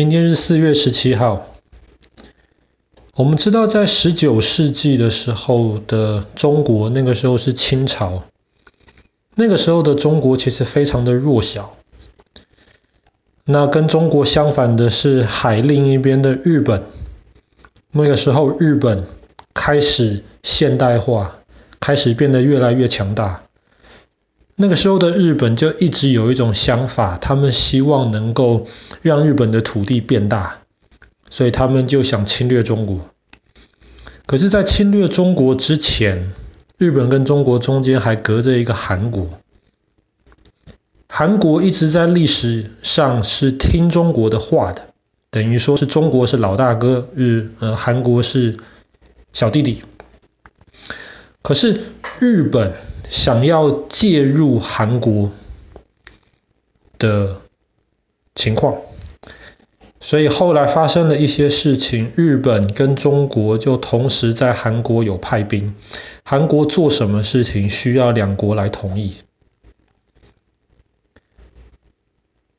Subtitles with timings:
[0.00, 1.46] 今天是四月十七号。
[3.16, 8.24] 我们知道，在十九世纪的时候的中国，那个时候是清朝。
[9.34, 11.76] 那个时候的中国其实非常的弱小。
[13.44, 16.84] 那跟中国相反的是海另一边的日本。
[17.92, 19.04] 那个时候，日本
[19.52, 21.36] 开始现代化，
[21.78, 23.42] 开始变得越来越强大。
[24.60, 28.66] 那个时候的日本就一直有一种想法，他们希望能够
[29.00, 30.58] 让日本的土地变大。
[31.32, 33.08] 所以他们就想侵略中国。
[34.26, 36.32] 可是，在侵略中国之前，
[36.76, 39.30] 日本跟中国中间还隔着一个韩国。
[41.08, 44.88] 韩国一直在历史上是听中国的话的，
[45.30, 48.56] 等于说是中国是老大哥，日呃韩国是
[49.32, 49.84] 小弟弟。
[51.42, 51.80] 可是
[52.18, 52.74] 日本
[53.10, 55.30] 想要介入韩国
[56.98, 57.42] 的
[58.34, 58.76] 情况。
[60.02, 65.74] 所以后来发生了一些事情，日本跟中国就同时在韩国有派兵，
[66.24, 69.16] 韩国做什么事情需要两国来同意。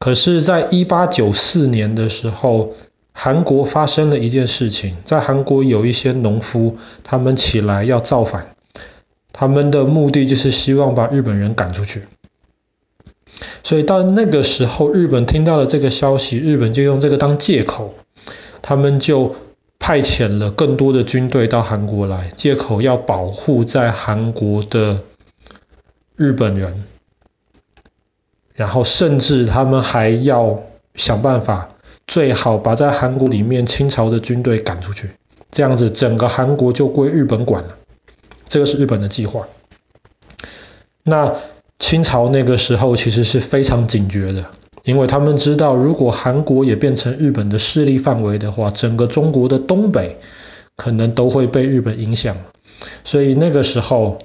[0.00, 2.74] 可是，在一八九四年的时候，
[3.12, 8.56] 韩国发生了一件事情，在韩国有一些农夫，他们起来要造反，
[9.38, 12.02] 他们的目的就是希望把日本人赶出去。
[13.62, 17.94] 所以到那个时候，日本听到了这个消息，日本就用这个当借口，
[18.62, 19.36] 他们就
[19.78, 25.02] 派遣了更多的军队到韩国来，借口要保护在韩国的
[26.16, 26.82] 日本人，
[28.54, 30.64] 然后甚至他们还要
[30.96, 31.68] 想办法，
[32.08, 35.10] 最好把在韩国里面清朝的军队赶出去，
[35.52, 37.76] 这样子整个韩国就归日本管了。
[38.48, 39.46] 这个是日本的计划。
[41.02, 41.36] 那。
[41.80, 44.50] 清朝那个时候其实是非常警觉的，
[44.82, 50.18] 因为他们知道，如果韩国也变成日本的势力范围的话，整个中国的东北
[50.74, 52.36] 可能都会被日本影响。
[53.04, 54.18] 所以那个时候，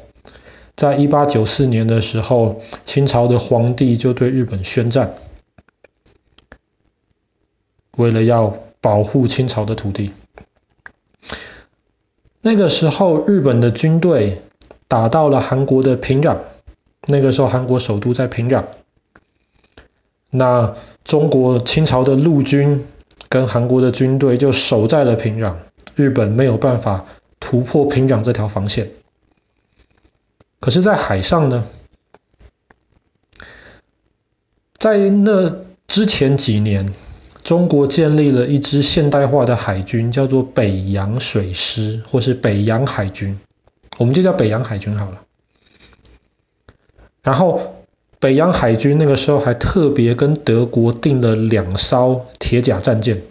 [0.75, 5.13] 在一八九四年的时候，清朝的皇帝就对日本宣战，
[7.97, 10.11] 为了要保护清朝的土地。
[12.45, 14.41] 那个时候，日本的军队
[14.89, 16.39] 打到了韩国的平壤。
[17.07, 18.65] 那个时候，韩国首都在平壤。
[20.29, 22.85] 那中国清朝的陆军
[23.29, 25.55] 跟韩国的军队就守在了平壤，
[25.95, 27.05] 日本没有办法
[27.39, 28.91] 突破平壤这条防线。
[30.59, 31.63] 可是，在海上呢，
[34.77, 36.93] 在那之前几年，
[37.43, 43.39] 中国建立了一支现代化的海军，叫做北洋水师，或是北洋海军，
[43.97, 45.21] 我们就叫北洋海军好了。
[47.21, 47.75] 然后，
[48.19, 53.21] 北洋海军那个时候还特别跟德国订了两艘铁甲战舰。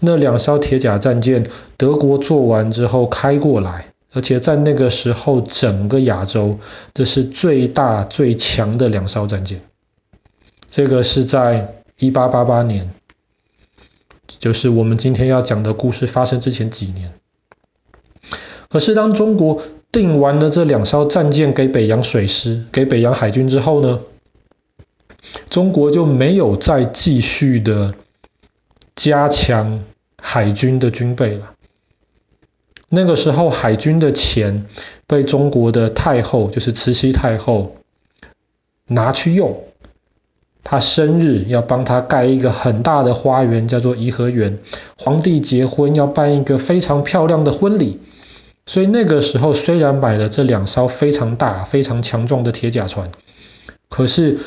[0.00, 1.46] 那两艘铁甲战舰，
[1.78, 6.58] 德国做完之后开过来，而且在那个时候，整个亚洲
[6.92, 9.62] 这是最大最强的两艘战舰。
[10.68, 12.92] 这个是在一八八八年，
[14.44, 17.14] 就是我们今天要讲的故事发生之前几年。
[18.68, 24.00] 可是当中国订完了这两艘战舰给北洋水师、给北洋海军之后呢，
[25.48, 27.94] 中国就没有再继续的
[28.94, 29.82] 加强
[30.20, 31.54] 海军的军备了。
[32.90, 34.66] 那个时候，海军的钱
[35.06, 37.76] 被中国的太后，就是慈禧太后
[38.88, 39.64] 拿去用。
[40.64, 44.58] 他生日要帮他盖一个很大的花园，叫做颐和园。
[44.98, 48.00] 皇帝结婚要办一个非常漂亮的婚礼。
[48.66, 53.10] 所以那个时候，虽然买了这两艘非常大、非常强壮的铁甲船，
[53.90, 54.38] 可是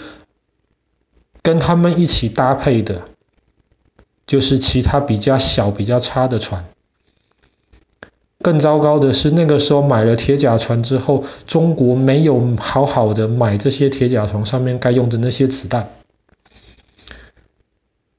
[1.44, 3.04] 跟他们一起搭配的，
[4.26, 6.66] 就是其他比较小、比较差的船。
[8.42, 15.90] 更糟糕的是，那个时候买了铁甲船之后，中国没有好好的买这些铁甲船上面该用的那些子弹，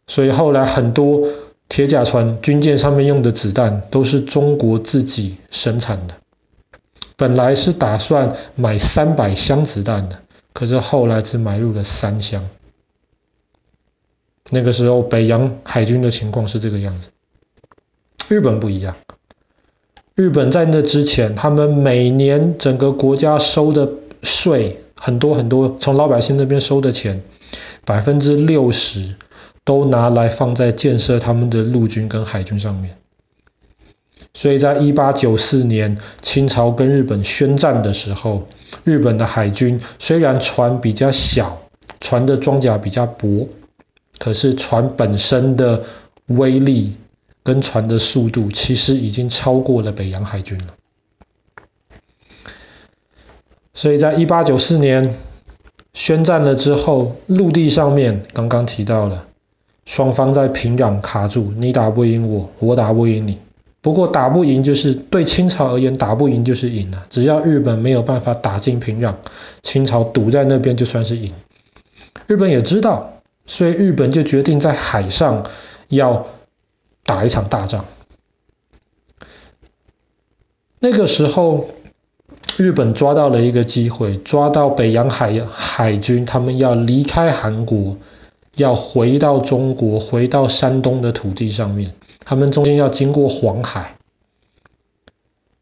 [0.08, 1.28] 所以后来很多。
[1.70, 6.14] 铁甲船军舰上面用的子弹都是中国自己生产的，
[7.14, 10.18] 本来是打算买三百箱子弹的，
[10.54, 12.48] 可是后来只买入了三箱。
[14.48, 17.10] 那个时候北洋海军的情况是这个样子，
[18.30, 18.96] 日本不一样，
[20.14, 23.90] 日本在那之前，他们每年整个国家收的
[24.22, 27.22] 税很多很多，从老百姓那边收的钱，
[27.84, 29.16] 百分之六十。
[29.68, 32.96] 都拿来放在建设他们的陆军跟海军上面，
[34.32, 38.48] 所以在一八九四年清朝跟日本宣战的时候，
[38.82, 41.60] 日本的海军虽然船比较小，
[42.00, 43.50] 船的装甲比较薄，
[44.18, 45.84] 可是船本身的
[46.28, 46.96] 威力
[47.42, 50.76] 跟船的速度，其实已经超过了北洋海军了。
[53.74, 55.14] 所以在一八九四年
[55.92, 59.27] 宣战了之后，陆地上面刚刚提到了，
[59.88, 63.40] 双方在平壤卡住，你打不赢我，我打不赢你。
[63.80, 67.06] 不过打不赢就是对清朝而言，打不赢就是赢了。
[67.08, 69.14] 只要日本没有办法打进平壤，
[69.62, 71.32] 清朝堵在那边就算是赢。
[72.26, 75.46] 日本也知道，所以日本就决定在海上
[75.88, 76.26] 要
[77.02, 77.86] 打一场大仗。
[80.80, 81.70] 那个时候。
[82.56, 87.96] 日本抓到了一个机会，抓到北洋海海军，他们要离开韩国，
[88.58, 91.94] 要回到中国，回到山东的土地上面。
[92.24, 93.96] 他们中间要经过黄海，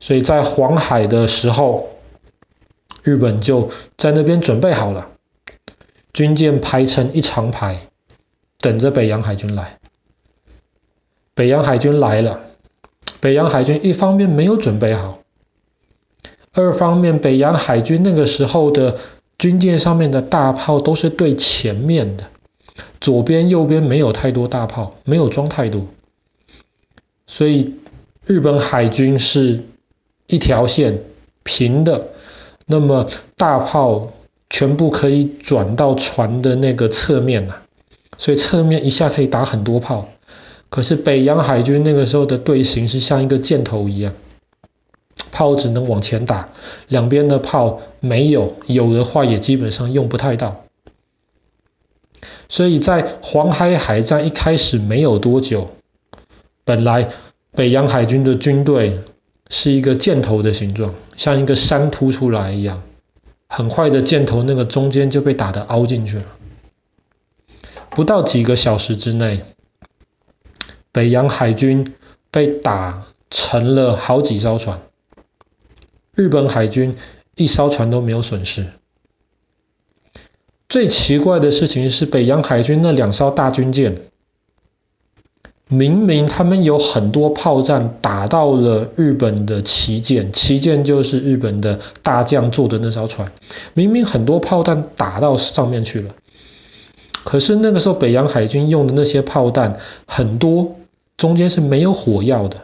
[0.01, 1.89] 所以在黄海的时候，
[3.05, 5.09] 日本就在那边准备好了，
[6.13, 7.89] 军舰排成一长排，
[8.59, 9.79] 等着北洋海军来。
[11.35, 12.41] 北洋海军来了，
[13.21, 15.19] 北洋海军一方面没有准备好。
[16.53, 18.97] 二方面，北洋海军那个时候的
[19.39, 22.31] 军舰上面的大炮都是对前面的，
[23.01, 25.87] 左边右边没有太多大炮，没有装太多，
[27.27, 27.75] 所以
[28.25, 29.65] 日本海军是
[30.27, 31.03] 一条线
[31.43, 32.09] 平的，
[32.67, 34.13] 那么大炮
[34.51, 37.63] 全部可以转到船的那个侧面啊，
[38.17, 40.09] 所以侧面一下可以打很多炮。
[40.69, 44.13] 可是北洋海军那个时候的队形是像一个箭头一样。
[45.33, 46.49] 炮只能往前打，
[46.89, 50.65] 两边的炮没有，有的话也基本上用不太到。
[52.49, 55.77] 所以在黄海海战一开始没有多久，
[56.65, 57.09] 本来
[57.53, 59.01] 北洋海军的军队
[59.51, 62.83] 是一个箭头的形状，像一个山凸出来一样，
[63.49, 66.25] 很快的箭头那个中间就被打得凹进去了。
[67.91, 69.43] 不到几个小时之内，
[70.93, 71.95] 北洋海军
[72.31, 74.83] 被打沉了好几艘船。
[76.15, 76.97] 日本海军
[77.35, 78.73] 一艘船都没有损失。
[80.77, 83.97] 最奇怪的事情是，北洋海军那两艘大军舰，
[85.69, 93.33] 明明他们有很多炮弹打到了日本的旗舰，旗舰就是日本的大将坐的那艘船，
[93.73, 96.15] 明明很多炮弹打到上面去了，
[97.25, 100.77] 可是那个时候北洋海军用的那些炮弹很多，
[101.17, 102.59] 中间是没有火药的。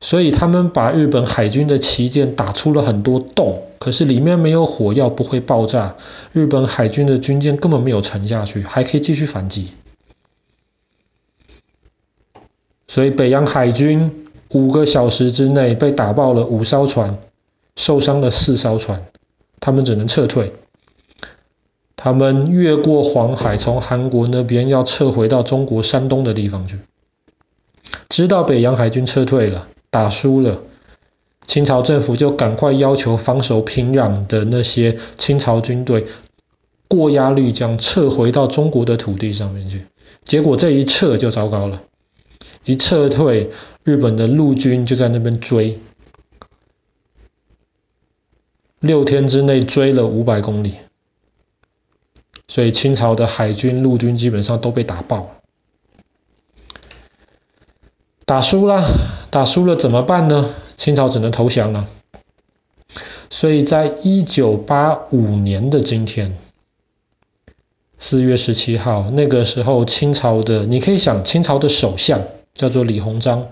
[0.00, 5.96] 所以他们把日本海军的旗舰打出了很多洞，可是里面没有火药，不会爆炸。
[6.32, 9.72] 日本海军的军舰根本没有沉下去，还可以继续反击。
[12.86, 17.18] 所以北洋海军五个小时之内被打爆了五艘船，
[17.74, 19.04] 受伤了四艘船，
[19.58, 20.52] 他们只能撤退。
[21.96, 26.78] 他们越过黄海，从韩国那边要撤回到中国山东的地方去。
[28.08, 29.66] 知道北洋海军撤退了。
[29.90, 30.62] 打输了，
[31.46, 36.06] 清朝政府就赶快要求防守平壤的那些清朝军队
[36.88, 39.86] 过鸭绿江，撤回到中国的土地上面去。
[40.24, 41.82] 结果这一撤就糟糕了，
[42.64, 43.50] 一撤退，
[43.82, 45.80] 日本的陆军就在那边追，
[48.78, 50.76] 六天之内追了五百公里，
[52.46, 55.34] 所以清朝的海军、陆军基本上都被打爆。
[58.24, 58.84] 打输了，
[59.30, 60.54] 打输了怎么办呢？
[60.82, 61.86] 清朝只能投降了。
[63.30, 66.36] 所以在一九八五年的今天，
[67.98, 72.22] 四月十七号，那个时候清朝的，你可以想，清朝的首相
[72.52, 73.46] 叫做李鸿章，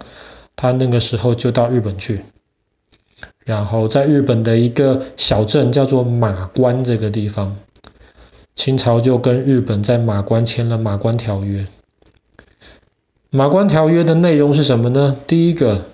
[0.56, 2.24] 他那个时候就到日本去，
[3.44, 7.58] 然后在日本的一个小镇叫做马关这个地方，
[8.56, 11.68] 清朝就跟日本在马关签了马关条约。
[13.30, 15.16] 马关条约的内容是什么呢？
[15.28, 15.84] 第一个，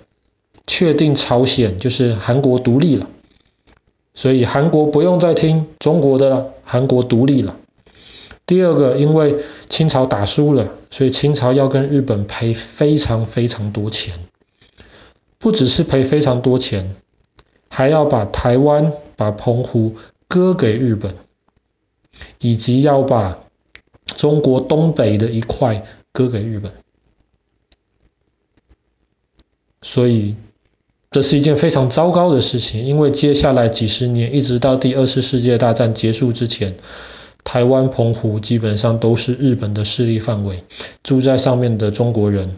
[0.67, 3.07] 确定朝鲜就是韩国独立了，
[4.13, 7.57] 所以韩国不用再听中国的了，韩国独立了。
[8.45, 14.19] 第二个，因为清朝打输了，所以清朝要跟日本赔非常非常多钱，
[15.37, 16.95] 不只是赔非常多钱，
[17.69, 19.95] 还要把台湾、把澎湖
[20.27, 21.15] 割给日本，
[22.39, 23.39] 以及要把
[24.05, 26.73] 中国东北的一块割给日本。
[29.81, 30.35] 所以
[31.09, 36.75] 这是一件非常糟糕的事情，因为接下来几十年，一直到第二次世界大战结束之前，
[37.43, 40.63] 台湾、澎湖基本上都是日本的势力范围，
[41.03, 42.57] 住在上面的中国人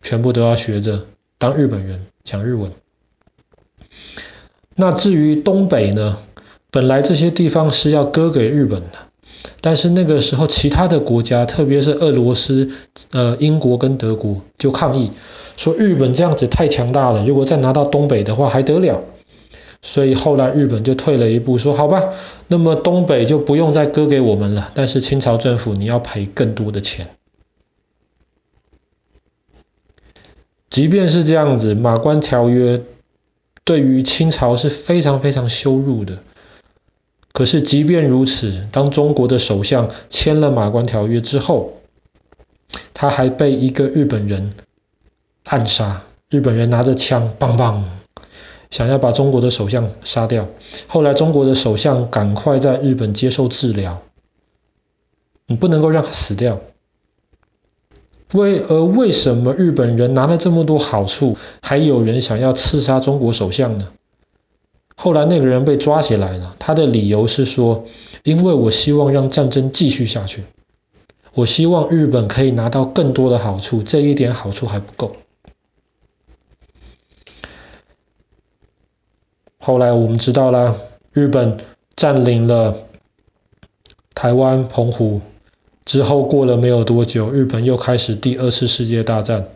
[0.00, 1.06] 全部都要学着
[1.38, 2.72] 当日本人，讲日文。
[4.76, 6.18] 那至于东北呢？
[6.70, 9.07] 本来这些地方是要割给日本的，
[9.60, 12.70] 但是那个时候其他的国家，特别是俄罗斯、
[13.10, 15.12] 呃英国跟德国就抗议，
[15.56, 19.02] 说日本这样子太强大了，如果再拿到东北的话还得了？
[19.80, 22.12] 所以后来日本就退了一步，说好吧，
[22.48, 27.08] 那么东北就不用再割给我们了，但是清朝政府你要赔更多的钱。
[30.68, 32.82] 即便是这样子，马关条约
[33.64, 36.18] 对于清朝是非常非常羞辱的。
[37.38, 41.74] 可是即便如此，当中国的首相签了马关条约之后，
[42.92, 44.50] 他还被一个日本人
[45.44, 46.02] 暗杀。
[46.28, 47.84] 日本人拿着枪，棒棒，
[48.70, 50.48] 想要把中国的首相杀掉。
[50.88, 54.02] 后来中国的首相赶快在日本接受治疗，
[55.46, 56.58] 你不能够让他死掉。
[58.34, 63.92] 为而为什么日本人拿了这么多好处，还有人想要刺杀中国首相呢？
[65.00, 67.86] 后来那个人被抓起来了，他的理由是说，
[68.24, 70.42] 因为我希望让战争继续下去，
[71.34, 75.14] 我希望日本可以拿到更多的好处，这一点好处还不够。
[79.60, 80.76] 后来我们知道了，
[81.12, 81.58] 日本
[81.94, 82.74] 占领了
[84.14, 85.20] 台湾、澎湖。
[85.84, 89.46] 之后过了没有多久，日本又开始第二次世界大战，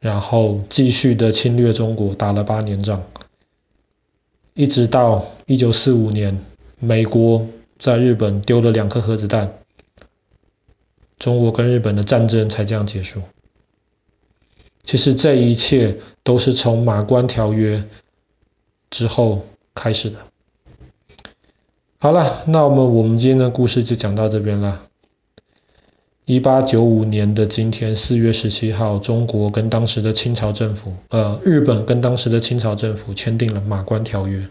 [0.00, 3.02] 然后继续的侵略中国，打了八年仗，
[4.54, 6.44] 一直到一九四五年，
[6.78, 7.46] 美国
[7.78, 9.58] 在日本丢了两颗核子弹，
[11.18, 13.22] 中国跟日本的战争才这样结束。
[14.82, 17.84] 其实这一切都是从马关条约
[18.90, 20.18] 之后开始的。
[21.98, 24.88] 好了，那我们我们今天的故事就讲到这边了。
[26.24, 34.48] 一八九五年的今天，四月十七号，中国跟当时的清朝政府，呃，日本跟当时的清朝政府签订了马关条约。